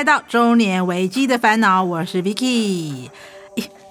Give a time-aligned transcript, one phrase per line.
[0.00, 3.10] 来到中年危机的烦恼，我是 Vicky。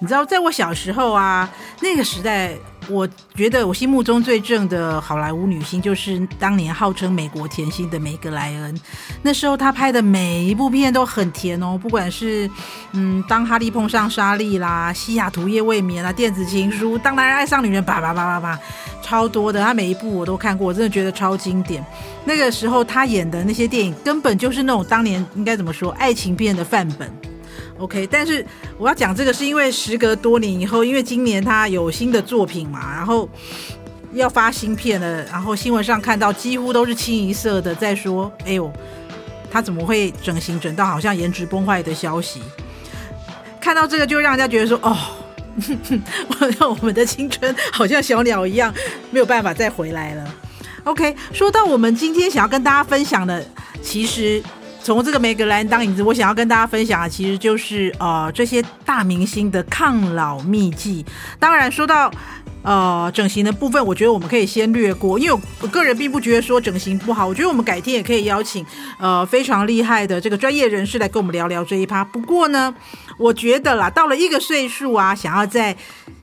[0.00, 1.48] 你知道，在我小时候啊，
[1.82, 2.56] 那个时代。
[2.90, 8.78] 我觉得我心目中最正的好莱坞女星，就是当年号称美国甜心的梅格莱恩。
[9.22, 12.50] 那时候她拍的每一部片都很甜哦，不管是
[12.92, 18.58] 嗯，当哈利碰上莎莉啦，西雅图夜未眠啦，电子情书，当男人爱上女人，叭叭叭叭叭，
[19.00, 19.62] 超多的。
[19.62, 21.84] 她每一部我都看过，我真的觉得超经典。
[22.24, 27.10] 那个时候她演的那些电影，根本就是那种当年应该怎么说，爱情片的范本。
[27.80, 28.44] OK，但是
[28.76, 33.26] 我要讲这个是因为时隔多年以后，因为今年他有新的作品嘛，然后
[34.12, 38.70] 要发新片了，然后新闻上看到几乎都是清一色的在说，哎呦，
[39.50, 42.42] 他怎么会整形整到好像颜值崩坏的消息？
[43.58, 44.94] 看到这个就让人家觉得说，哦，
[46.60, 48.74] 我 我们的青春好像小鸟一样，
[49.10, 50.34] 没有办法再回来了。
[50.84, 53.42] OK，说到我们今天想要跟大家分享的，
[53.82, 54.42] 其实。
[54.90, 61.06] 从这个梅格莱恩当影子，我想要跟大家分享的其实就是呃这些大明星的抗老秘籍。
[61.38, 62.10] 当然说到
[62.64, 67.24] 呃整形的部分，我觉得我们可以先略过，因为我个人并不觉得说整形不好。
[67.24, 68.66] 我觉得我们改天也可以邀请
[68.98, 72.02] 呃非常厉害的这个专业人士来跟我们聊聊这一趴。
[72.02, 72.74] 不过呢，
[73.16, 75.76] 我觉得啦，到了一个岁数啊，想要在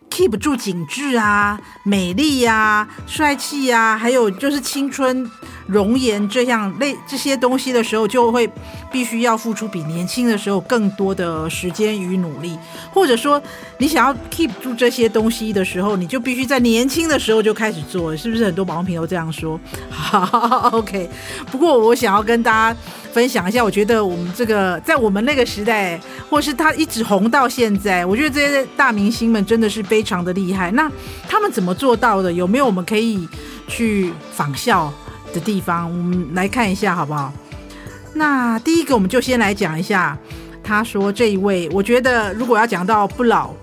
[0.09, 5.29] keep 住紧致啊、美丽呀、啊、帅气呀，还有就是青春。
[5.67, 8.49] 容颜这样类这些东西的时候，就会
[8.89, 12.57] 必须要付出比年轻的时候更多的时间与努力，
[12.93, 13.41] 或者说
[13.77, 19.59] 你想要 keep 住这些东西的时候，你就必须在年轻的时候就开始做，是不是很多保养品都这样说？
[19.89, 21.09] 好， OK。
[21.51, 22.79] 不过我想要跟大家
[23.11, 30.69] 分享一下，我觉得我们这个在我们那个时代，或是他一直红到现在，我觉得这些大明星们真的是被非常的厉害。
[30.69, 30.91] 那
[31.27, 32.31] 他们怎么做到的？
[32.31, 33.27] 有没有我们可以
[33.67, 34.93] 去仿效？
[35.33, 37.33] 的地方，我们来看一下好不好？
[38.13, 40.17] 那第一个，我们就先来讲一下。
[40.63, 43.53] 他说这一位，我觉得如果要讲到不老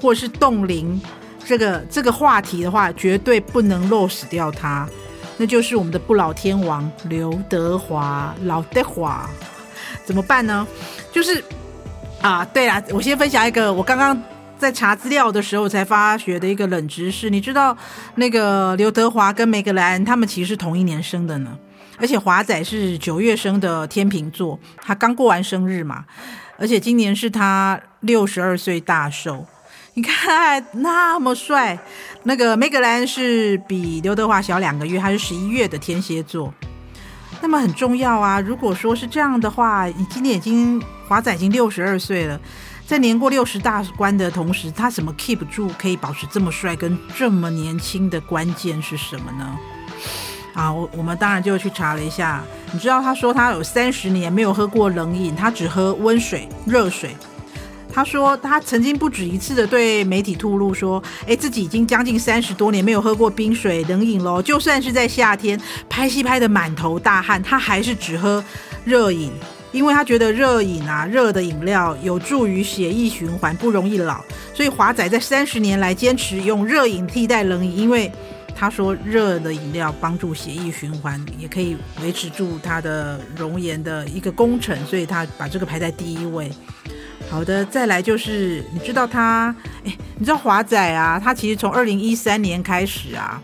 [0.00, 1.00] 或是冻龄
[1.44, 4.88] 这个这个话题的话，绝对不能漏死掉他，
[5.36, 8.34] 那就是我们的不老天王刘德华。
[8.44, 9.28] 老德华
[10.06, 10.66] 怎么办呢？
[11.12, 11.44] 就是
[12.22, 14.20] 啊，对啦，我先分享一个，我刚刚
[14.62, 17.76] 在查资料的时候才发觉的一个冷知识，你知道
[18.14, 21.58] 那个刘德华跟梅格莱恩他们其实是同一年生的呢，
[21.98, 26.04] 而且华仔是九月生的天秤座，他刚过完生日嘛，
[26.58, 29.44] 而且今年是他六十二岁大寿，
[29.94, 31.76] 你看那么帅，
[32.22, 36.54] 那个梅格莱恩是比刘德华小两个月，他是十一月的天蝎座，
[37.40, 42.40] 那么很重要啊，如果说是这样的话，你今年已经华仔已经六十二岁了。
[42.92, 49.58] 在年过六十大关的同时，他怎么 keep 住可以保持这么帅跟这么年轻的关键是什么呢？
[50.52, 57.16] 啊，我我们当然就去查了一下，你知道他说他有三十年没有喝过冷饮，他只喝温水、热水。
[57.90, 65.58] 他说他曾经不止一次的对媒体吐露说，哎，自己已经将近三十多年没有喝过冰水冷饮喽，就算是在夏天
[65.88, 68.44] 拍戏拍得满头大汗，他还是只喝
[68.84, 69.32] 热饮。
[69.72, 74.22] 因为他觉得热饮啊，热的饮料有助于血液循环，不容易老，
[74.54, 78.12] 所以华仔在三十年来坚持用热饮替代冷饮，因为
[78.54, 86.52] 他说热的饮料帮助血液循环，也可以维持住他的容颜的一个工程，所以他把这个排在第一位。
[87.30, 89.54] 好的，再来就是你知道他，
[89.84, 93.42] 哎，你知道华仔啊，他其实从二零一三年开始啊，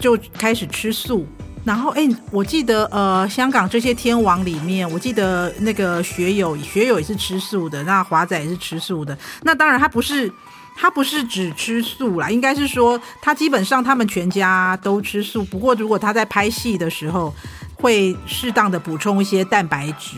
[0.00, 1.24] 就开始吃素。
[1.64, 9.16] 然后，哎，我记得，呃，香港这些天王里面，我记得那个学友，学友也是吃素的，那华仔也是吃素的。
[9.44, 10.30] 那当然，他不是，
[10.76, 15.42] 他不是只吃素啦，应该是说，他基本上他们全家都吃素。
[15.44, 17.34] 不过，如果他在拍戏的时候，
[17.76, 20.16] 会适当的补充一些蛋白质。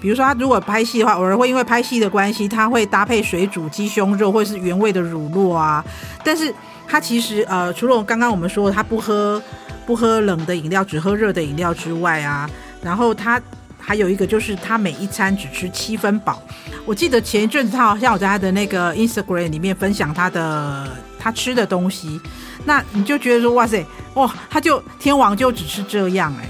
[0.00, 5.84] 比如说，他如果拍戏的话，偶尔会因为拍戏的关系，他会搭配水煮鸡胸肉或是原味的乳酪啊。
[6.24, 6.52] 但是，
[6.88, 9.40] 他其实，呃，除了刚刚我们说他不喝。
[9.88, 12.46] 不喝冷的饮料，只喝热的饮料之外啊，
[12.82, 13.40] 然后他
[13.80, 16.42] 还有一个就是他每一餐只吃七分饱。
[16.84, 20.86] 我记得前一阵子他好像有在他的那个 Instagram 里面分享他的
[21.18, 22.20] 他吃的东西，
[22.66, 23.82] 那你就觉得说哇塞
[24.12, 26.46] 哇，他就天王就只吃这样哎，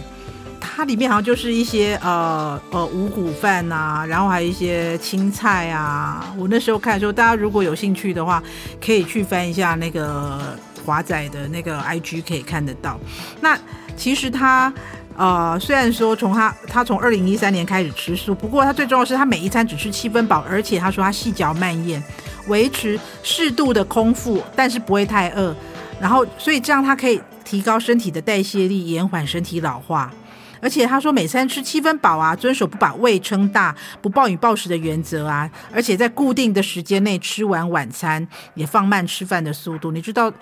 [0.60, 6.34] 他里面好像就是一些呃呃五谷饭呐、啊，然后还有一些青菜啊。
[6.36, 8.42] 我那时候看的时候，大家如果有兴趣的话，
[8.84, 10.58] 可以去翻一下那个。
[10.84, 12.98] 华仔的那个 IG 可以看得到。
[13.40, 13.58] 那
[13.96, 14.72] 其实他
[15.16, 22.00] 呃，虽然说从他他从二零一三年开始吃素，不过他最重要的是他每一餐只吃七分饱，而且他说他细嚼慢咽，
[22.46, 25.54] 维持适度的空腹，但是不会太饿。
[26.00, 30.12] 然后所以这样他可以提高身体的代谢力，延缓身体老化。
[30.60, 39.92] 而且他说每餐吃七分饱啊，遵守不把胃撑大、不暴饮暴食的原则啊，而且在固定的时间内吃完晚餐，也放慢吃饭的速度。
[39.92, 40.32] 你知道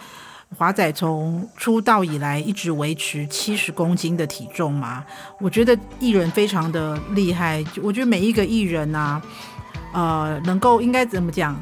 [0.54, 5.04] 华仔从出道以来一直维持七十公斤的体重吗？
[5.40, 9.20] 我觉得艺人非常的厉害，我觉得每一个艺人啊，
[9.92, 11.58] 呃，能够应该怎么讲？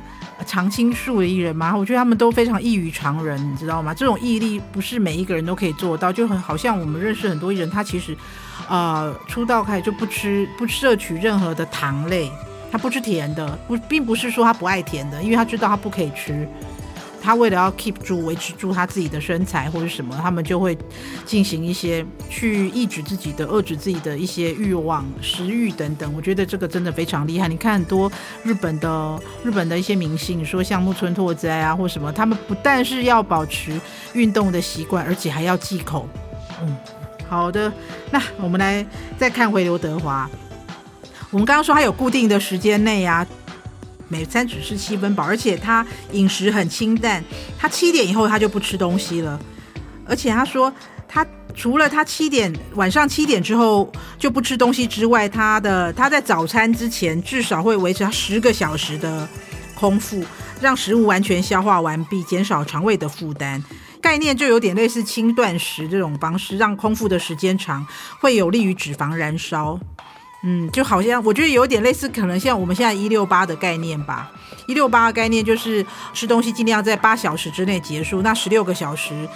[0.47, 3.95] 常青树的艺人嘛，我觉得他们都非常异于常人，你知道吗？
[3.95, 8.17] 这种毅力不是每一个人都可以做到，就很好像我们认识很多艺人，他其实，
[8.69, 12.31] 呃，出道开始就不吃不摄取任何的糖类，
[12.71, 16.47] 他不吃甜的，不，并不是说他不爱甜的，因为他知道他不可以吃。
[17.25, 20.77] 他为了要 keep 住维持住他自己的身材或者什么，他们就会
[21.25, 26.13] 进行一些去抑制自己的、遏制自己的一些欲望、食欲等等。
[26.15, 27.49] 我觉得这个真的非常厉害。
[27.49, 28.13] 你看很多
[28.43, 33.81] 日本的日本的一些明星，说像木村拓哉啊或什么，他们不但是要保持
[34.13, 36.07] 运动的习惯，而且还要忌口。
[36.61, 36.77] 嗯，
[37.27, 37.73] 好的，
[38.11, 38.87] 那我们来
[39.17, 40.29] 再看回刘德华。
[41.31, 43.27] 我们刚刚说他有固定的时间内啊。
[44.15, 47.23] 每餐只吃七分饱，而且他饮食很清淡。
[47.59, 49.41] 他七点以后他就不吃东西了，
[50.07, 50.73] 而且他说
[51.09, 59.29] 他除了他七点晚上七点之后就不吃东西之外，他的他在早餐之前至少会维持他十个小时的
[59.75, 60.25] 空腹，
[60.61, 63.61] 让食物完全消化完毕，减少肠胃的负担。
[64.01, 67.85] 概念就有点类似轻断食这种方式，让空腹的时间长，
[68.21, 69.81] 会有利于脂肪燃烧。
[70.47, 74.31] 嗯，就好像我觉得有点类似，可能像我们现在一六八的概念吧。
[74.67, 79.27] 一六八的概念就是吃东西尽量在八小时之内结束，那十六个小时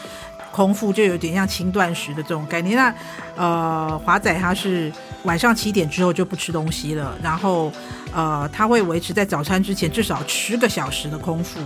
[0.52, 2.76] 空腹就有点像轻断食的这种概念。
[2.76, 2.94] 那
[3.36, 4.92] 呃，华仔他是
[5.24, 7.72] 晚上七点之后就不吃东西了，然后
[8.12, 11.60] 呃，他会维持在早餐之前至少十个小时的空腹，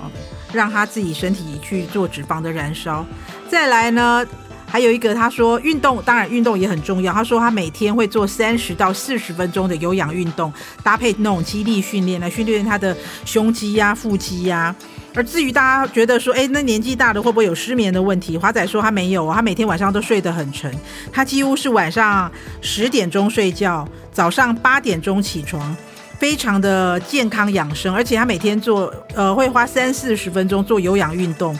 [0.00, 0.10] 啊，
[0.52, 3.04] 让他自己身体去做脂肪的燃烧。
[3.48, 4.26] 再来呢，
[4.72, 7.12] 还有一个，他说运动，当然运动也很重要。
[7.12, 10.50] 他说他每天会做三十到四十分钟的有氧运动，
[10.82, 12.96] 搭配那种肌力训练来训练他的
[13.26, 14.74] 胸肌呀、腹肌呀。
[15.14, 18.38] 而至于大家觉得说，哎，那年纪大了会不会有失眠的问题？
[18.38, 20.74] 华仔说他没有，他每天晚上都睡得很沉，
[21.12, 22.32] 他几乎是晚上
[22.62, 25.76] 十点钟睡觉，早上八点钟起床，
[26.18, 27.94] 非常的健康养生。
[27.94, 31.54] 而且他每天做，呃，会花三四十分钟做有氧运动。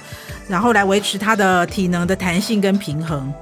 [0.49, 3.33] 然后来维持他的体能的弹性跟平衡，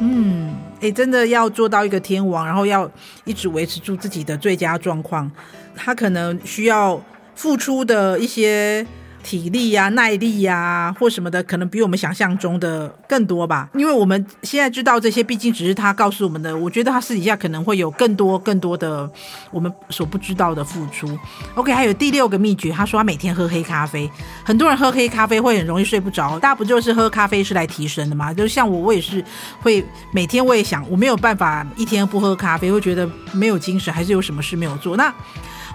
[0.00, 2.90] 嗯，诶，真的要做到一个天王，然后要
[3.24, 5.30] 一直维持住自己的最佳状况，
[5.74, 7.00] 他可能需要
[7.34, 8.86] 付出的一些。
[9.22, 13.70] 体力呀、啊、耐力呀、啊，或什么的，可能比我们想象中的更多吧。
[13.74, 16.56] 因为我们现在知道这些，毕竟只是他告诉我们的。
[16.56, 19.10] 我觉得他私底下可能会有更多、更多的
[19.50, 21.18] 我们所不知道的付出。
[21.54, 24.10] OK，还有第六个秘诀，他说他每天喝黑咖啡。
[24.44, 28.32] 很多人喝黑咖啡会很容易睡不着，大家不就是喝咖啡是来提神的吗？
[28.34, 29.24] 就像我，我也是
[29.60, 34.96] 会每天我也想，我没有办法一天不喝咖啡，会觉得没有精神，还是有什么事没有做。
[34.96, 35.12] 那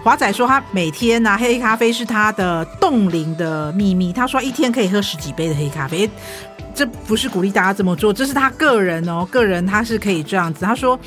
[0.08, 4.14] 华仔说，他每天拿黑咖啡是他的冻龄的秘密。
[4.14, 6.10] 他说一天可以喝十几杯的黑咖啡，
[6.74, 10.64] 这不是鼓励大家这么做，这是他个人哦，个人他是可以这样子。
[10.64, 10.98] 他说，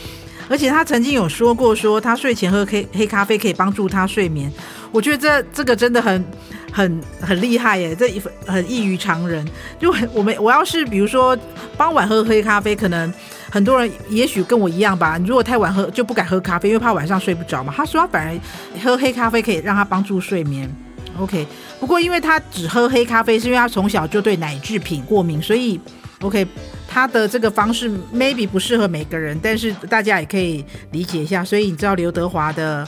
[0.50, 4.52] 而且他曾经有说过，说他睡前喝黑黑咖啡可以帮助他睡眠。
[4.92, 6.22] 我觉得这这个真的很
[6.70, 9.42] 很很厉害耶，这一很异于常人。
[9.78, 11.34] 就我们我要是比如说
[11.74, 13.10] 傍晚喝黑咖啡，可能。
[13.50, 17.72] 很多人也许跟我一样吧，如果太晚喝就不敢喝咖啡，因为怕晚上睡不着嘛。
[17.76, 20.72] 他说他反而喝黑咖啡可以让他帮助睡眠。
[21.18, 21.46] OK，
[21.80, 25.78] 不过因为他只喝黑咖啡，是因为他从小就对奶制品过敏，所以
[26.20, 26.46] OK，
[26.88, 31.44] 他的这个方式 maybe 不适合每个人，但是大家也可以理解一下。
[31.44, 32.86] 所以你知道刘德华的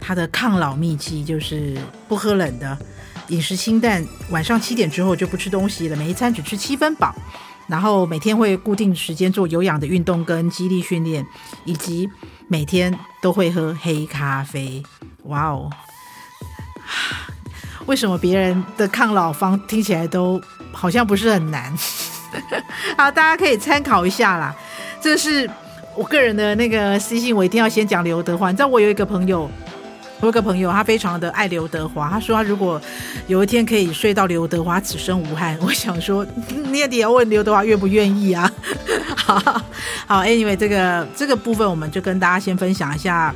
[0.00, 1.76] 他的抗老秘籍就是
[2.06, 2.78] 不喝冷的，
[3.28, 7.14] 饮食清淡，晚上七点之后就不吃东西了，每一餐只吃七分饱。
[7.68, 11.24] 然后每天会固定时间做有氧的运动跟肌力训练，
[11.64, 12.08] 以及
[12.48, 14.82] 每天都会喝黑咖啡。
[15.24, 15.70] 哇哦！
[17.86, 20.40] 为什么别人的抗老方听起来都
[20.72, 21.72] 好像不是很难？
[22.96, 24.54] 好，大家可以参考一下啦。
[25.00, 25.48] 这是
[25.94, 28.50] 我个人的那个私信，我一定要先讲刘德华。
[28.50, 29.50] 你知道我有一个朋友。
[30.20, 32.10] 我有个朋友，他非常的爱刘德华。
[32.10, 32.80] 他说，他如果
[33.28, 36.26] 有一天可以睡到刘德华此生无憾，我想说，
[36.70, 38.50] 你也得要问刘德华愿不愿意啊。
[39.14, 39.38] 好
[40.06, 43.34] 好，Anyway，这个这个部分我们就跟大家先分享一下。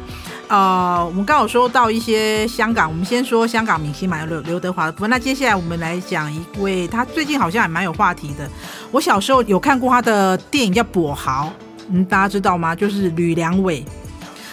[0.49, 5.09] 呃，我们刚好说到一些香港，我们先说香港明星嘛，刘刘德华的部分。
[5.09, 8.47] 那接下来我们来讲一位，他最近好像还蛮有话题的。
[8.91, 11.53] 我小时候有看过他的电影叫《跛豪》，
[11.91, 12.75] 嗯，大家知道吗？
[12.75, 13.85] 就是吕良伟。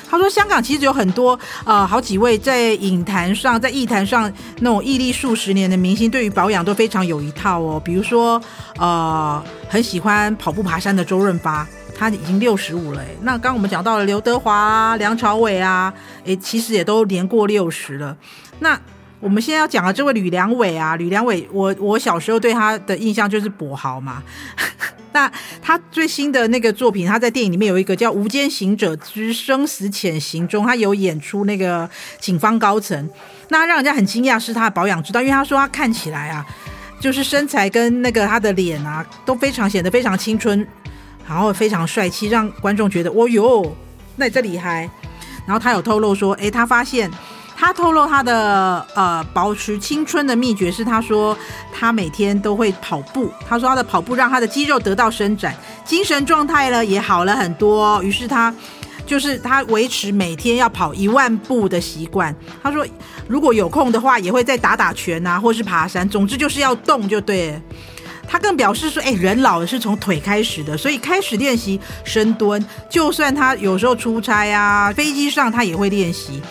[0.09, 7.79] 他说：“香港其实有很多呃，好几位在影坛上、在艺坛上那种屹立数十年的明星，对于保养都非常有一套哦。
[7.85, 8.41] 比如说，
[8.79, 13.01] 呃，很喜欢跑步爬山的周润发，他已经六十五了。
[13.21, 15.93] 那刚我们讲到了刘德华、梁朝伟啊，
[16.25, 18.17] 哎，其实也都年过六十了。
[18.57, 18.79] 那
[19.19, 24.23] 我们现在要讲的这位吕良伟啊，吕良伟，我我小时候对他的印象就是跛豪嘛。
[25.11, 31.89] 那他最新的那个作品，他在电影里面有一个叫《无间行者之生死潜行》中，他有演出那个
[32.19, 33.09] 警方高层。
[33.49, 36.45] 那让人家很惊讶是他的保养之道，因为他说他看起来啊，
[36.99, 40.67] 就是身材跟那个他的脸啊都非常显得非常青春，
[41.27, 43.75] 然后非常帅气，让观众觉得哦哟，
[44.15, 44.89] 那你这厉害。
[45.45, 47.09] 然后他有透露说，诶，他发现。
[47.59, 51.37] 他透露他的呃保持青春的秘诀是，他说
[51.73, 53.29] 他每天都会跑步。
[53.45, 58.01] 他说他的跑步让他的肌肉得到伸展，精神状态呢也好了很多。
[58.01, 58.55] 于是他
[59.05, 62.33] 就是他维持每天要跑一万步的习惯。
[62.63, 62.87] 他说
[63.27, 66.07] 如果有空的话，也会再打打拳啊，或是爬山。
[66.07, 67.61] 总之就是要动就对了。
[68.25, 72.65] 他更表示说，哎，人老了是从腿开始的，所以开始练习深蹲。
[72.89, 76.41] 就算他有时候出差啊，飞机上他也会练习。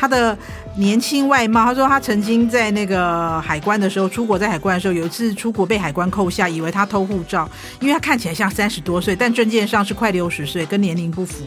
[0.00, 0.36] 他的
[0.76, 7.46] 年轻外貌，他说他曾经在那个海关的时候，出国在海关的时候，有一次出国被海关扣下，以为他偷护照，
[7.80, 11.44] 因为他看起来像三十多岁，但证件上是快六十岁，跟年龄不符，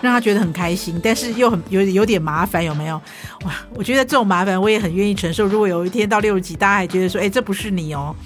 [0.00, 2.96] 让他觉得很开心，但是又很有有点麻烦，有没有？
[3.44, 5.44] 哇，我觉得这种麻烦我也很愿意承受。
[5.46, 8.16] 如果有一天到六十几，大家还觉得说，哎，这不是你哦。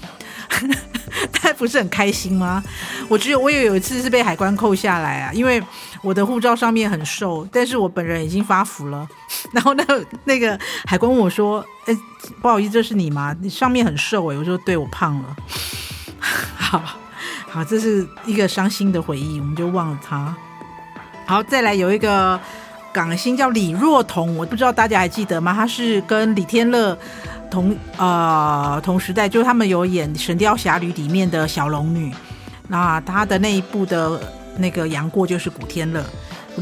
[1.32, 2.62] 他不是很开心吗？
[3.08, 5.60] 我只有我也有一次是被海关扣下来啊，因为
[6.06, 9.08] 我的护照上面很瘦，但是我本人已经发福了。
[9.50, 9.84] 然后那
[10.22, 11.98] 那个海关问我说：“哎，
[12.40, 13.34] 不好意思，这是你吗？
[13.40, 15.36] 你上面很瘦哎。”我说：“对，我胖了。
[16.56, 16.80] ”好
[17.50, 20.32] 好，这是一个伤心的回忆，我们就忘了他。
[21.26, 22.38] 好，再来有一个
[22.92, 25.52] 港星叫李若彤，我不知道大家还记得吗？
[25.52, 26.96] 他是跟李天乐。
[27.50, 32.12] 同呃同时代，就是他们有演《神雕侠侣》里面的小龙女，
[32.68, 34.20] 那他的那一部的
[34.58, 36.04] 那个杨过就是古天乐，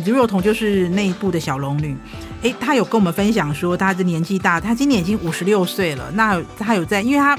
[0.05, 1.97] 李若彤就是那一部的小龙女。
[2.43, 6.11] 诶，他有跟我们分享说，他的年纪大，他今年已经五十六岁了。
[6.13, 7.39] 那他有在，因为他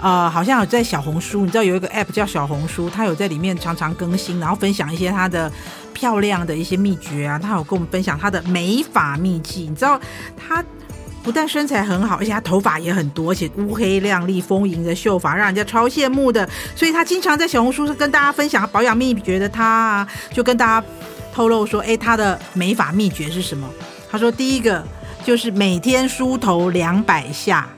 [0.00, 5.50] 呃好像有在小红书，你知道有一个 app 叫小红书，他有在里面常常更新，然后分享一些他的
[5.92, 7.38] 漂亮的一些秘诀啊。
[7.38, 10.00] 他有跟我们分享他的美发秘籍，你知道
[10.36, 10.64] 他。
[11.26, 16.48] 不但身材很好，而且他头发也很多，而且乌黑亮丽、丰盈的秀发，让人家超羡慕的。
[16.76, 20.86] 所以他经常在小红书跟大家分享保养秘诀的他啊，就跟大家
[21.34, 23.68] 透露说：“哎，他的美发秘诀是什么？”
[24.08, 24.86] 他说：“第一个
[25.24, 27.68] 就是每天梳头两百下。”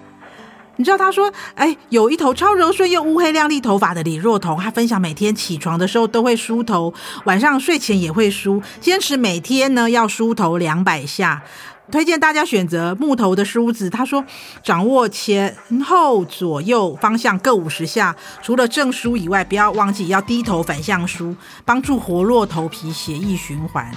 [0.76, 6.92] 你知道他说：“哎，有一头超柔顺又乌黑亮丽头发的李若彤，她分享每天起床的时候都会梳头，
[7.24, 11.42] 晚上睡前也会梳，坚持每天呢要梳头两百下。”
[11.90, 13.88] 推荐大家选择木头的梳子。
[13.88, 14.24] 他说，
[14.62, 23.90] 掌握前后左右方向各五十下，除了正梳以外，不要忘记要低头反向梳，帮助活络头皮血液循环。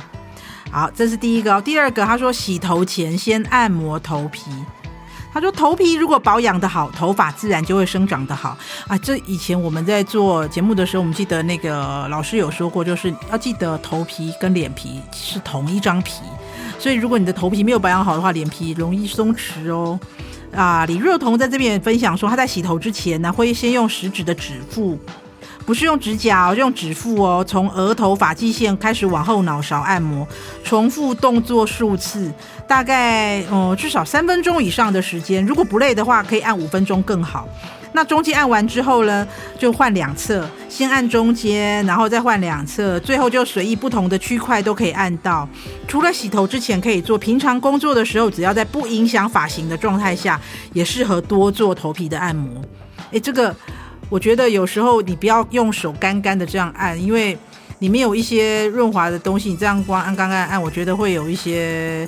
[0.72, 1.62] 好，这是第一个。
[1.62, 4.50] 第二个，他说洗头前先按摩头皮。
[5.34, 8.58] 他说头皮如果保养得好，头发自然就会生长得好
[8.88, 8.98] 啊。
[8.98, 16.22] 这以前我们在做节目的时候，我们记得那个老师有说过，就是要记得头皮跟脸皮是同一张皮。
[16.82, 20.00] 所以，如果你的头皮没有保养好的话，脸皮容易松弛哦。
[20.52, 24.98] 啊，李若彤在这边分享说，她在洗头之前呢，会先用食指的指腹，
[25.64, 30.28] 不是用指甲哦，用指腹哦，从额头发际线开始往后脑勺按摩，
[30.64, 32.34] 重复动作数次，
[32.68, 35.46] 大概哦至少三分钟以上的时间。
[35.46, 37.48] 如果不累的话，可以按五分钟更好。
[37.94, 39.28] 那中间按完之后呢，
[39.60, 45.48] 就换两侧，先按中间，然后再换两侧，最后就随意不同的区块都可以按到。
[45.88, 50.40] 除了洗头之前可以做，平常工作的时候，只要在不影响发型的状态下，
[50.72, 52.64] 也适合多做头皮的按摩。
[53.12, 53.54] 诶，这个
[54.10, 57.38] 我觉得有时候你不要用手干干的这样按，因为
[57.80, 62.08] 里面有一些润滑的东西，你这样光按、干按按，我觉得会有一些。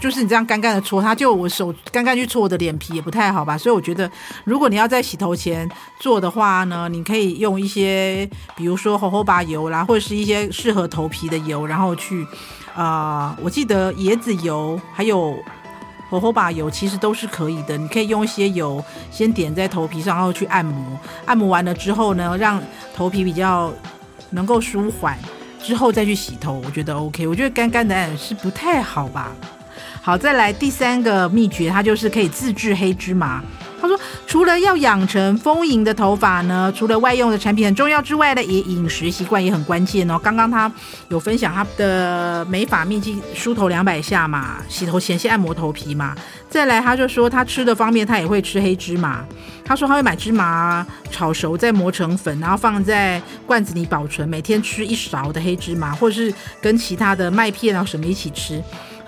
[0.00, 4.10] 就是你这样干干的搓它，就我手干干去搓我的脸皮也不太好吧，所以我觉得
[4.44, 12.26] 如果你要在洗头前做的话呢，你可以用一些，比如说猴猴巴油啦，或者是一些适合头皮的油，然后去，
[12.74, 15.36] 啊、我记得椰子油还有
[16.08, 22.62] 荷荷巴油其实都是可以的，你可以用一些油先点在头皮上，然后去按摩，按摩完了之后呢，让
[22.94, 23.72] 头皮比较
[24.30, 25.18] 能够舒缓，
[25.60, 29.32] 之后再去洗头，我觉得 OK，我觉得干干的按是不太好吧。
[30.08, 33.42] 好，再来第三个秘诀，它就是可以自制黑芝麻。
[33.78, 33.94] 他说，
[34.26, 40.18] 除了要养成丰盈的头发呢，除了外用的产品很重要之外呢，也饮食习惯也很关键哦。
[40.18, 40.72] 刚刚他
[41.10, 46.16] 有分享他的美发秘籍，梳头两百下嘛，洗头前先按摩头皮嘛。
[46.48, 49.22] 再来，他就说他吃的方面，他也会吃黑芝麻。
[49.62, 58.64] 他说他会买芝麻炒熟，再磨成粉，然后放在罐子里保存，每天吃一勺的黑芝麻，或者是跟其他的麦片啊什么一起吃。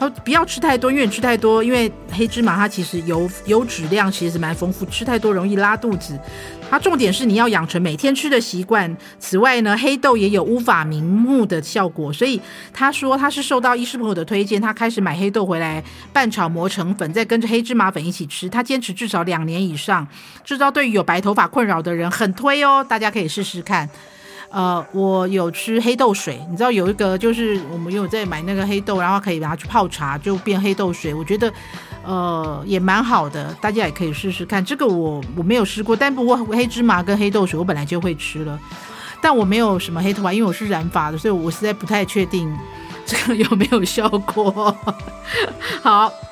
[0.08, 6.18] 不要吃太多，因为你吃太多，因为黑芝麻它其实油油脂量其实蛮丰富，吃太多容易拉肚子。
[6.70, 8.96] 它重点是你要养成每天吃的习惯。
[9.18, 12.40] 此外呢，黑豆也有乌发明目的效果，所以
[12.72, 18.48] 他说他是受到医师朋友的推荐，他开始买黑豆回来拌炒磨成粉，再跟着黑芝麻粉一起吃。
[18.48, 20.06] 他坚持至少两年以上，
[20.44, 23.90] 这招对于有白头发困扰的人很推哦，大家可以试试看。
[24.50, 31.14] 呃，我有吃黑豆水，你知道有一个就是我们有在买那个黑豆，然后可以把它去泡茶，就变黑豆水。
[31.14, 31.52] 我觉得
[32.04, 34.64] 呃也蛮好的，大家也可以试试看。
[34.64, 38.58] 这个我我没有试过，但不过黑芝麻跟黑豆水我本来就会吃了，
[39.22, 42.52] 但我没有什么黑头发，因为我是染发的，所以我实在不太确定
[43.06, 44.76] 这个有没有效果。
[45.82, 46.12] 好。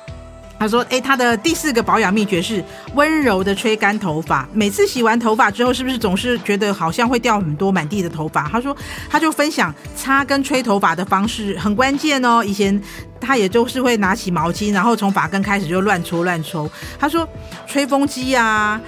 [0.59, 2.61] 他说：“诶，他的第四个保养秘诀是
[2.93, 4.45] 温柔的吹干头发。
[4.51, 8.75] 每次洗完头发之后，是不是总是觉得好像会掉很多满地的头发？”他说
[9.09, 12.43] ：“他就分享擦跟吹头发的方式很关键哦。
[12.43, 12.79] 以前
[13.21, 16.69] 他也就是会拿起毛巾，然后从发根开始就乱搓乱搓。
[16.99, 17.25] 他说，
[17.65, 18.79] 吹风机啊，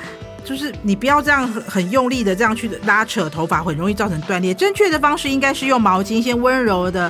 [0.43, 4.53] 就是你不要这样很用力的这样去拉扯头发，很容易造成断裂。
[4.53, 7.09] 正确的方式应该是用毛巾先温柔的。”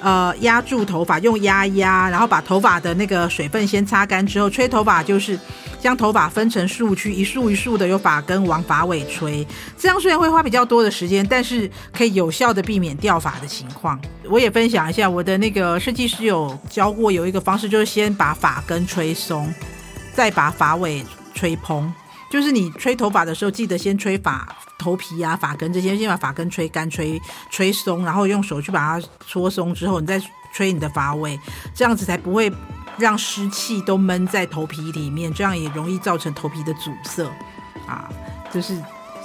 [0.00, 5.36] 呃，压住头发，用压压，然后把头发的那个水分先擦干之后，吹头发就是
[5.80, 9.44] 将头发分成束区，一束一束的由发根往发尾吹。
[9.76, 14.00] 这样虽然会花比较多的时间，但是可以有效的避免掉发的情况。
[14.30, 19.52] 我也分享一下我的那个设计师有教过，有一个方式就是先把发根吹松，
[20.14, 21.92] 再把发尾吹蓬。
[22.30, 24.46] 就是你吹头发的时候，记得先吹发
[24.78, 27.20] 头皮啊、发根这些，先把发根吹干、吹
[27.50, 30.20] 吹松，然后用手去把它搓松之后，你再
[30.52, 31.38] 吹你的发尾，
[31.74, 32.52] 这样子才不会
[32.98, 37.24] 让湿气都闷在头皮里面，这样也容易造成头皮的阻塞
[37.86, 38.08] 啊。
[38.52, 38.76] 就是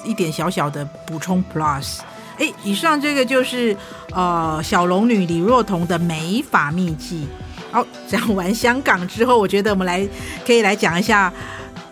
[0.06, 2.00] 一点小小的补充 plus。
[2.40, 3.76] 哎，以上这个就是
[4.12, 7.28] 呃小龙女李若彤的美发秘籍。
[7.72, 10.08] 好，讲完香港之后，我觉得我们来
[10.46, 11.32] 可以来讲一下。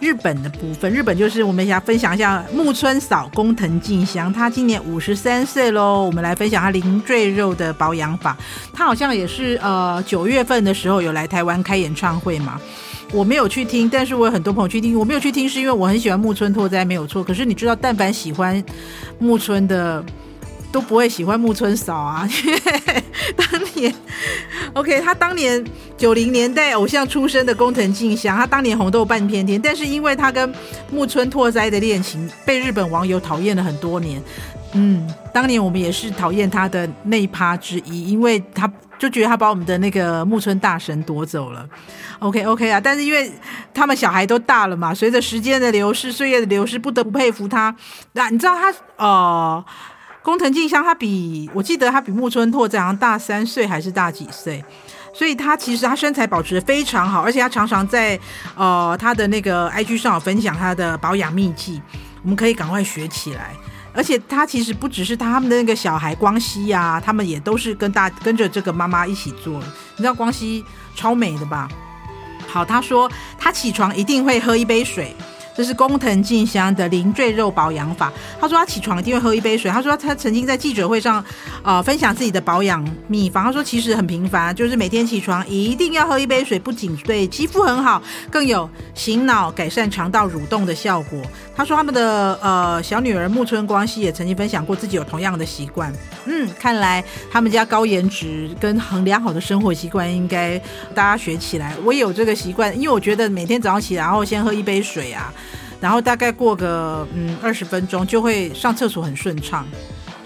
[0.02, 6.04] 日本的部分，日本就是我们想分享一下木村嫂工藤静香，她今年五十三岁喽。
[6.04, 8.36] 我们来分享她零赘肉的保养法。
[8.74, 12.60] 她好像也是呃九月份的时候有来台湾开演唱会嘛，
[13.14, 14.98] 我没有去听，但是我有很多朋友去听。
[14.98, 17.24] 我没有去听是因为我很喜欢木村拓哉，没有错。
[17.24, 18.62] 可是你知道，但凡喜欢
[19.20, 20.04] 木村的。
[20.72, 22.62] 都不会喜欢木村嫂啊， 因为
[23.36, 23.94] 当年
[24.74, 25.64] ，OK，他当年
[25.98, 30.54] 九零年代偶像出身的工藤静香，他当年红豆半片天，但是因为他跟
[30.90, 34.22] 木村拓哉的恋情，被日本网友讨厌了很多年。
[34.74, 41.68] 嗯，当年我们也是讨厌他的那一趴之一，因为他就觉得他把我们的那个木村大神夺走了。
[42.20, 43.30] OK OK 啊，但是因为
[43.74, 47.76] 他们小孩都大了嘛，随着时间的流逝，岁月的流逝，不得不佩服他。
[48.14, 49.66] 那你知道他哦？
[50.24, 54.64] 工藤静香，她比我记得她比木村拓哉好像大三岁还是大几岁，
[55.14, 58.20] 所以她其实她身材保持的非常好，而且她常常在
[58.56, 61.82] 呃她的那个 IG 上有分享她的保养秘技，
[62.22, 63.56] 我们可以赶快学起来。
[63.94, 69.60] 而且她其实不只是他们的那个小孩光熙呀、啊，他们也都是跟大跟着这个妈妈一起做。
[69.60, 70.64] 你知道光熙
[70.96, 71.68] 超美的吧？
[72.48, 75.14] 好，她说她起床一定会喝一杯水。
[75.56, 78.12] 这是工藤静香的零赘肉保养法。
[78.40, 79.70] 他说他起床一定会喝一杯水。
[79.70, 81.24] 他说他曾经在记者会上，
[81.64, 83.44] 呃，分享自己的保养秘方。
[83.44, 91.22] 他说其实很平凡，就是每天起床一定要喝一杯水，不仅对肌肤很好，更有醒脑、改善肠道蠕动的效果。
[91.56, 95.94] 他说他们的呃小女儿木村光希也曾经分享过自己有同样的习惯。
[96.26, 100.58] 嗯，看来他们家高颜值跟很良好的生活习惯应该
[100.96, 101.76] 大家学起来。
[101.84, 105.32] 我也有这个习惯，因为我觉得每天早上起来然后先喝一杯水啊。
[105.82, 109.66] 然后大概过个嗯二十分钟就会上厕所很顺畅，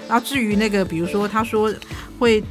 [0.08, 1.74] 然后至于那个比如说他说
[2.20, 2.44] 会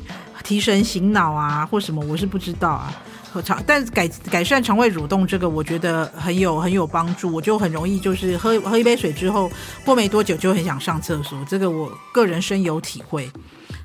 [0.43, 2.91] 提神醒脑啊或什么我是不知道啊，
[3.31, 9.51] 和肠但改改善肠胃蠕动这个我觉得很有很有帮助，我就很容易就是喝喝一杯水之后
[9.85, 13.31] 过没多久就很想上厕所，这个我个人深有体会。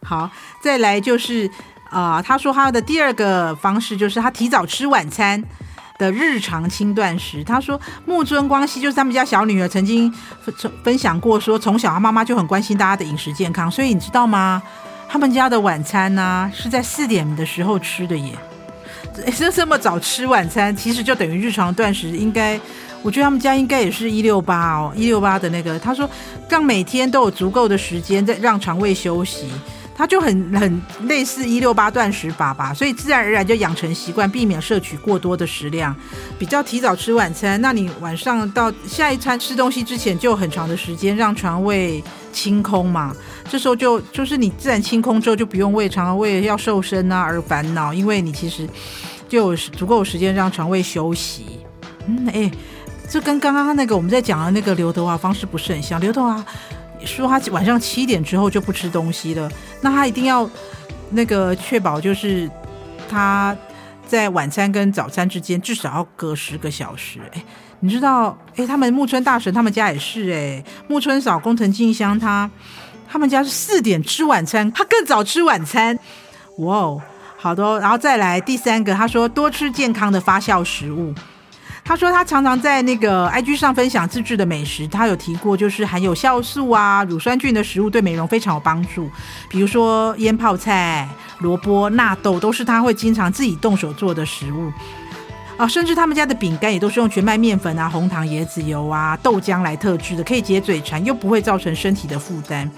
[0.01, 0.31] 好，
[0.63, 1.49] 再来就是
[1.91, 5.43] 啊、他说他的第二个方式就是他提早吃晚餐。
[5.99, 14.59] 的日常轻断食，他说木村光希就是他们家小女儿，曾经分分享过说，从小她妈妈就很关心大家的饮食健康，所以你知道吗？
[15.11, 18.31] 他们家的晚餐呢、是在四点的时候吃的耶，
[19.35, 22.09] 这这么早吃晚餐，其实就等于日常断食。
[22.09, 22.59] 应该，
[23.01, 25.79] 我觉得他们家应该也是一六八哦，一六八的那个。
[25.79, 26.09] 他说，
[26.47, 29.47] 让每天都有足够的时间在让肠胃休息。
[29.99, 35.93] 他就很很类似一六八断食法吧，所以自然而然就养成习惯，避免摄取过多的食量，
[36.37, 37.59] 比较提早吃晚餐。
[37.59, 43.13] 那你晚上到下一餐吃东西之前，就有很长的时间让肠胃清空嘛。
[43.49, 48.65] 这时候就就是你自然清空之后，就不用为肠胃要瘦身啊而烦恼，因为你其实
[49.27, 51.59] 就有足够时间让肠胃休息。
[52.07, 52.49] 嗯，哎，
[53.09, 55.99] 这跟刚刚那个我们在讲的那个刘德华方式不是很像？
[55.99, 56.45] 刘德华。
[57.05, 59.49] 说他晚上七点之后就不吃东西了，
[59.81, 60.49] 那他一定要
[61.11, 62.49] 那个确保就是
[63.09, 63.55] 他
[64.07, 67.19] 在晚餐跟早餐之间至少要隔十个小时。
[67.33, 67.43] 哎，
[67.79, 68.37] 你知道？
[68.55, 72.49] 哎，他们木村大神他们家也是哎，木村嫂工藤静香他
[73.09, 75.97] 他们家是四点吃晚餐，他更早吃晚餐。
[76.57, 77.01] 哇哦，
[77.37, 81.13] 好的，然后再来第三个，他说多吃健康的发酵食物。
[81.89, 89.09] 他说他常常在那个 IG 上分享自制的美食，他有提过，就是含有酵素啊、乳酸菌的食物对美容非常有帮助。
[89.49, 94.71] 比如说腌泡菜、萝卜、纳豆都是他会经常自己动手做的食物
[95.57, 102.69] 啊，甚至他们家的饼干也都是用全麦面粉啊、红糖、椰子油啊、豆浆来特制的，可以解嘴馋，又不会造成身体的负担。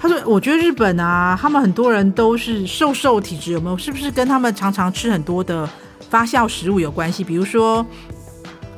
[0.00, 3.76] 他说，我觉得日本啊，他们很多人都是瘦瘦体质，有没有？
[3.76, 5.68] 是不是跟他们常常吃很多的
[6.08, 7.22] 发酵食物有关系？
[7.22, 7.84] 比如说。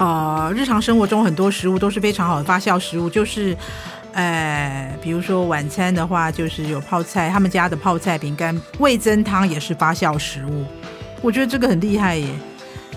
[0.00, 3.54] 呃，日常生活中很多食物都是非常好的发酵食物，就是，
[4.14, 10.64] 呃，比如说晚餐的话，就是有泡菜，他们家的泡菜饼干、味增汤也是发酵食物。
[11.20, 12.26] 我觉得这个很厉害耶，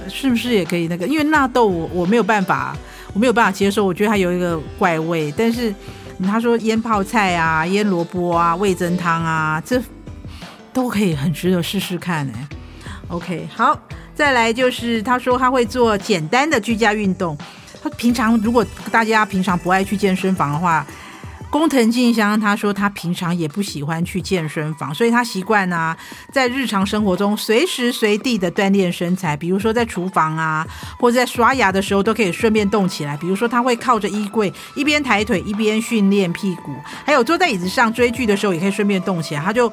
[0.08, 1.06] 是不是也可以那个？
[1.06, 2.74] 因为纳豆我我没有办法，
[3.12, 5.30] 我没有办法接受，我觉得它有一个怪味。
[5.36, 5.76] 但是
[6.26, 9.82] 他说腌泡菜啊、腌萝卜啊、味增汤啊，这
[10.72, 12.48] 都可以很值得试试看哎。
[13.10, 13.78] OK，好。
[14.16, 17.38] 再来就是，他说他会做简单的居家运动。
[17.82, 20.86] 他平常如果大家平常不爱去健身房的话，
[21.50, 25.98] 工藤静香他说他平常也不喜欢去健身房，所以他习惯啊，
[26.32, 29.36] 在日常生活中随时随地的锻炼身材。
[29.36, 30.66] 比如说在厨房啊，
[31.00, 33.18] 或者在刷牙的时候都可以顺便动起来。
[33.18, 36.74] 比如说他会靠着衣柜一边抬腿一边训练屁股，
[37.04, 39.42] 还有坐在椅子上追剧的时候也可以顺便动起来。
[39.42, 39.72] 他就。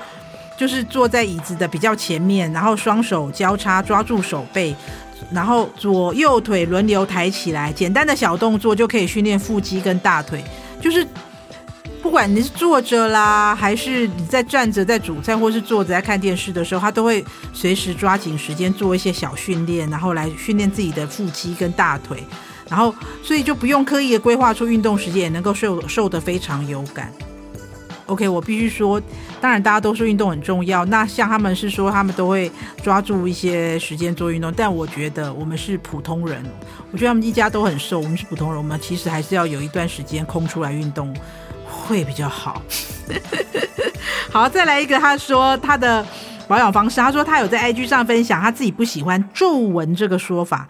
[0.61, 4.77] 就是坐在椅子的比较前面，然后双手交叉抓住手背，
[5.33, 10.45] 然后左右腿轮流抬起来，简单的小动作就可以训练腹肌跟大腿。
[10.79, 11.07] 就是
[12.03, 22.23] 不管你是坐着啦，还是你在站着在煮菜，或是坐着在看电视的时候，他都会随时抓紧时间做一些小训练，然后来训练自己的腹肌跟大腿。
[22.69, 27.11] 然后所以就不用刻意的规划出运动时间，也能够瘦瘦得非常有感。
[28.11, 29.01] OK，我必须说，
[29.41, 30.85] 当然大家都说运动很重要。
[30.87, 32.51] 那像他们是说，他们都会
[32.83, 34.53] 抓住一些时间做运动。
[34.57, 36.45] 但我觉得我们是普通人，
[36.91, 41.15] 我觉得他们一家都很瘦，我们是普通人，我们其实还是要有一段时间空出来运动
[41.65, 42.61] 会比较好。
[44.29, 46.05] 好，再来一个，他说他的
[46.49, 50.67] 保养方式，他说他有在 IG 上分享，他自己不喜欢皱纹这个说法，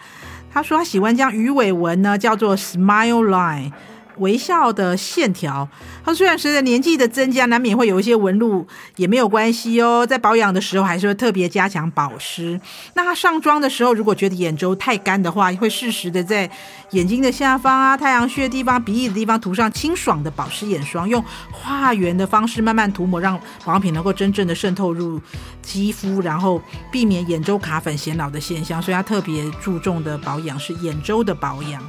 [0.53, 3.73] 他说他喜欢将鱼尾纹呢叫做 smile line。
[4.21, 5.69] 微笑的线条，
[6.05, 10.07] 他虽然随着年纪的增加，难免会有一些纹路，也没有关系哦。
[10.07, 12.61] 在保养的时候，还是会特别加强保湿。
[12.95, 16.49] 那他上妆的时候，如果觉得眼周太干的话，会适时的在
[16.93, 25.21] 眼睛的下方啊、太阳穴的地方、鼻翼的地方涂上清爽的保湿眼霜，用画圆的方式慢慢涂抹，让保养品能够真正的渗透入
[25.63, 26.61] 肌肤，然后
[26.93, 28.81] 避免眼周卡粉显老的现象。
[28.81, 31.83] 所以他特别注重的保养是眼周的保养。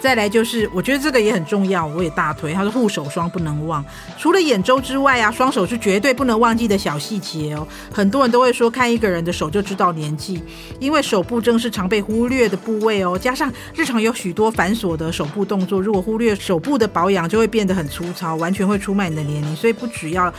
[0.00, 2.54] 再来就是，我觉得这个也很重要，我也大推。
[2.54, 3.84] 他说护手霜不能忘，
[4.16, 7.66] 除了眼周之外啊，双手是绝对不能忘记的小细节哦。
[7.92, 10.42] 很多人都会说，看一个人的手就知道年纪，
[10.78, 13.18] 因为手部正是常被忽略的部位哦。
[13.18, 19.56] 加上日常有许多繁琐的手部动作，如果忽略手部的保养，就会变得很粗糙，完全会出卖你的年龄。
[19.56, 20.32] 所以不只要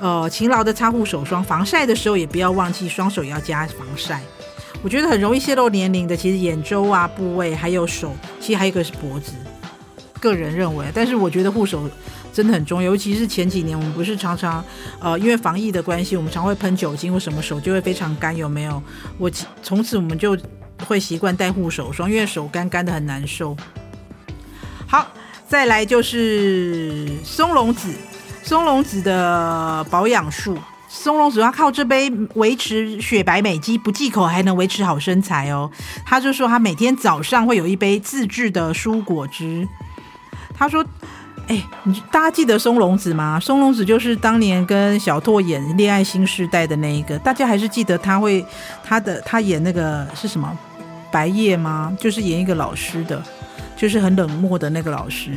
[0.00, 4.20] 呃勤劳的擦护手霜，防晒的时候也不要忘记双手要加防晒。
[4.82, 9.32] 我觉得很容易泄露年龄的，其实眼周啊部位，还有手，其实还有一个是脖子。
[10.20, 11.88] 个人认为，但是我觉得护手
[12.32, 14.64] 真的很重要，尤其是前几年我们不是常常，
[15.00, 18.82] 呃，因为防疫的关系，我们常会喷酒精或什么，手就会非常干，有没有？
[19.18, 19.30] 我
[19.62, 20.36] 从此我们就
[20.84, 23.56] 会习惯戴护手霜，因为手干干的很难受。
[24.86, 25.08] 好，
[25.48, 27.92] 再来就是松茸子，
[28.42, 30.56] 松茸子的保养术。
[30.94, 35.70] 松隆子他靠这杯维持雪白美肌，不忌口还能维持好身材哦。
[36.04, 39.66] 他就说他每天早上会有一杯自制的蔬果汁。
[40.54, 40.84] 他说：“，
[41.48, 43.40] 哎，你大家记得松隆子吗？
[43.40, 48.44] 松隆子就是当年跟小拓演《恋爱新世代》的那一个，大家还是记得他会
[48.84, 50.56] 他的他演那个是什么
[51.10, 51.90] 白夜吗？
[51.98, 53.20] 就是演一个老师的，
[53.74, 55.32] 就是很冷漠的那个老师。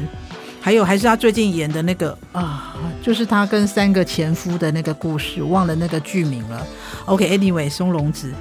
[0.65, 6.65] 还有还是他最近演的那个啊，就是他跟三个前夫的那个故事，忘了那个剧名了。
[7.05, 8.33] OK，Anyway，松隆子，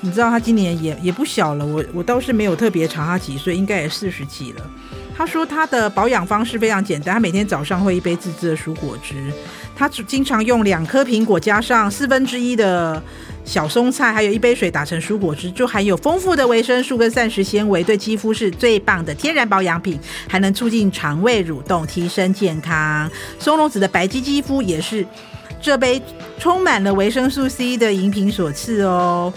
[0.00, 4.64] 你知道他今年也也不小了，我我倒是没有特别查他几岁，应该也四十几了。
[5.16, 9.32] 他说他的保养方式非常简单，他每天早上会一杯自制的蔬果汁，
[9.74, 13.02] 他经常用两颗苹果加上四分之一的。
[13.46, 23.08] 小松菜还有一杯水打成蔬果汁，就含有丰富的维生素跟膳食纤维，对肌肤是最棒的天然保养品，还能促进肠胃蠕动，提升健康。
[23.38, 25.06] 松茸子的白肌肌肤也是
[25.62, 26.02] 这杯
[26.38, 29.32] 充满了维生素 C 的饮品所赐哦。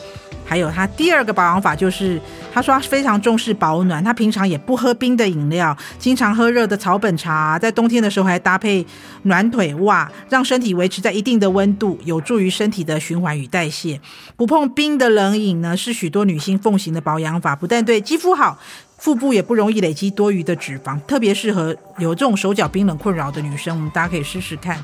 [0.49, 2.19] 还有他第二个保养法就是，
[2.51, 8.83] 他说他非常重视保暖，他平常也不喝冰的饮料，经常喝热的草本茶，在冬天的时候还搭配
[9.23, 14.01] 暖腿袜，让身体维持在一定的温度，有助于身体的循环与代谢。
[14.35, 18.57] 不碰冰的冷饮呢，是许多女性奉行的保养法，不但对肌肤好，
[18.97, 24.83] 腹部也不容易累积多余的脂肪，特别适合有这种手脚冰冷困扰的女生，我们大家可以试试看。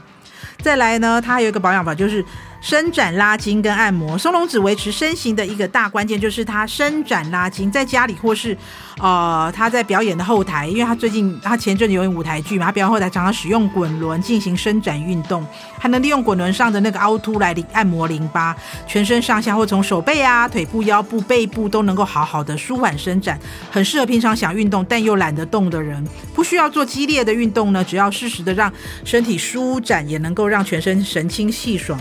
[0.61, 2.23] 再来呢，它还有一个保养法，就是
[2.65, 4.17] 伸展拉筋跟按摩。
[4.17, 8.57] 松隆子维持身形的一个大关键就是它伸展拉筋，在家里或是
[8.97, 15.45] 呃他在表演的后台，因为他最近他前阵子有演舞台剧嘛，他表演后台常常使用滚轮进行伸展运动，
[15.77, 18.55] 还能利用滚轮上的那个凹凸来按摩淋巴，
[18.87, 28.73] 全身上下或从手背啊、腿部、腰部、背部都能够好好的舒缓伸展，很适合平常想运动但又懒得动的人，不需要做激烈的运动呢，只要适时的让
[29.03, 31.99] 身体舒展，也能够让全身神清气爽。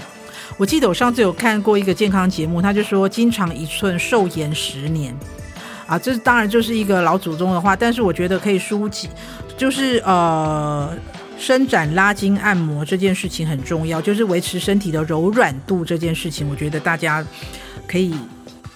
[0.57, 5.15] 我记得我上次有看过一个健康节目，他就说“经常一寸，寿延十年”，
[5.87, 9.09] 啊，这当然就是一个老祖宗的话，但是我觉得可以舒解，
[9.57, 10.97] 就是呃，
[11.37, 17.27] 伸展、拉筋、按摩这件事情很重要，就是维持身体的柔软度这件事情，我觉得大家
[17.89, 18.15] 可以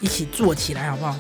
[0.01, 1.15] 一起做起来，好不好？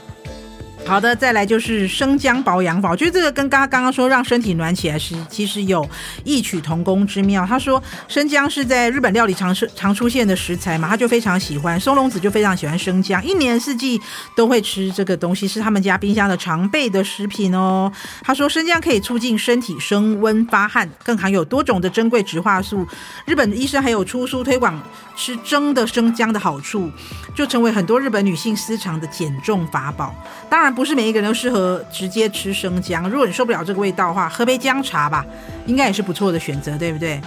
[0.88, 2.90] 好的，再来就是生姜保养法。
[2.90, 5.86] 我觉得这个跟刚刚刚刚说让身体暖起来是其实有
[6.24, 7.44] 异曲同工之妙。
[7.46, 11.78] 他说生姜是在日本料理常是常出现的食材嘛，他就非常喜欢。
[11.78, 14.00] 松隆子就非常喜欢生姜，一年四季
[14.34, 17.92] 都会吃这个东西，是他们家冰箱的常备的食品哦。
[18.22, 22.86] 他说生姜可以促进身体升温发汗，更含有多种的珍贵植化素。
[23.26, 24.80] 日本医生还有出书推广
[25.14, 26.90] 吃蒸的生姜的好处，
[27.34, 30.14] 就成为很多日本女性私藏的减重法宝。
[30.48, 30.74] 当然。
[30.78, 33.10] 不是每一个人都适合直接吃生姜。
[33.10, 35.26] 如果你受不了这个味道的话，喝杯姜茶吧，
[35.66, 37.20] 应该也是不错的选择，对不对？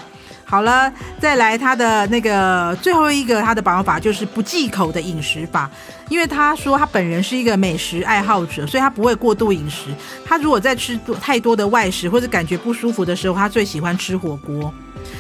[0.46, 5.70] 好了，再来它的那个最后一个它的保养法就是不忌口的饮食法，
[6.12, 9.88] 因为他说他本人是一个美食爱好者，所以他不会过度饮食。
[10.26, 14.74] 他如果在吃太多的外食或者感觉不舒服的时候，他最喜欢吃火锅。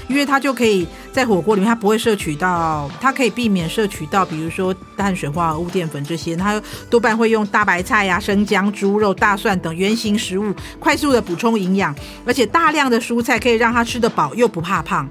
[0.10, 15.08] 因为他就可以在火锅里面，他不会摄取到，他可以避免摄取到，比如说碳水化合物、淀粉这些，他多半会用大白菜呀、生姜、猪肉、大蒜等原型食物，快速的补充营养，而且大量的蔬菜可以让他吃得饱又不怕胖。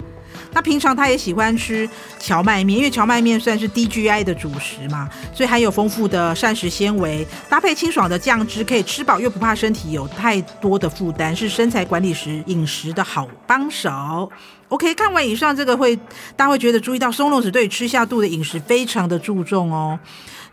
[0.53, 14.31] 那平常他也喜欢吃荞麦面，因为荞麦面算是低 GI 的主食嘛，所以含有丰富的膳食纤维，搭配清爽的酱汁，可以吃饱又不怕身体有太多的负担，是身材管理时饮食的好帮手。
[14.69, 15.97] OK，看完以上这个会，
[16.37, 19.99] 大家会觉得注意到松露子对吃下肚的饮食非常的注重哦，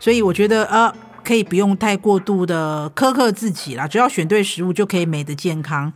[0.00, 5.92] 所以我觉得呃可以不用太过度的苛刻自己啦，只要选对食物就可以美的健康。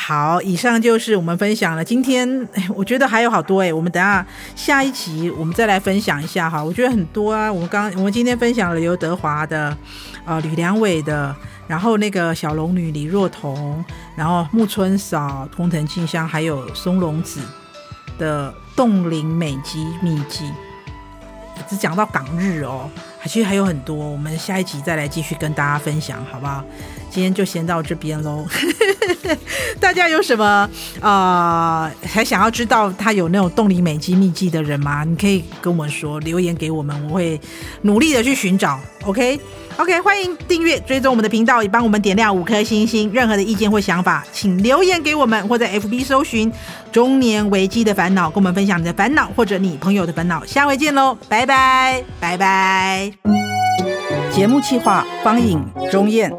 [0.00, 1.84] 好，以上就是我们分享了。
[1.84, 6.62] 今天 我觉得还有好多诶，我们等下下一集我们再来分享一下哈。
[6.62, 9.76] 我觉得很多啊，我们刚我们今天分享了刘德华的，
[10.24, 11.34] 呃，吕良伟的，
[11.66, 13.84] 然后那个小龙女李若彤，
[14.14, 17.40] 然后木村嫂、工藤静香，还有松隆子
[18.18, 20.48] 的冻龄美肌秘籍，
[21.68, 22.88] 只讲到港日哦，
[23.24, 26.64] 其实还有很多，我们下一集再来继续跟大家分享，好不好？
[27.10, 28.46] 今天就先到这边喽。
[29.80, 30.44] 大家有什么
[31.00, 32.08] 啊、呃？
[32.08, 35.04] 还想要知道他有那种动力美肌秘籍的人吗？
[35.04, 37.40] 你可以跟我们说，留言给我们，我会
[37.82, 38.78] 努力的去寻找。
[39.04, 39.38] OK
[39.78, 43.08] OK，欢迎订阅追踪我们的频道，也帮我们点亮五颗星星。
[43.12, 46.52] 任何的意见或想法，请留言给我们，或在 FB 搜寻
[46.90, 50.44] “中年危机的烦恼”，跟我们分享你的烦恼或者你朋友的烦恼。
[50.44, 53.12] 下回见喽，拜拜拜拜。
[54.32, 56.32] 节目企划方颖钟燕。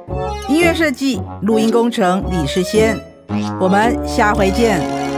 [0.49, 2.99] 音乐设计、录音工程李世先，
[3.61, 5.08] 我们下回见。